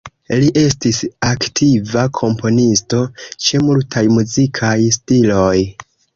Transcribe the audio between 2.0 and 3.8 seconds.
komponisto, ĉe